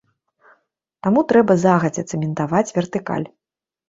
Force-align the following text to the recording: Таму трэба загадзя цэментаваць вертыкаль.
Таму 1.07 1.21
трэба 1.31 1.55
загадзя 1.63 2.03
цэментаваць 2.13 2.73
вертыкаль. 2.79 3.27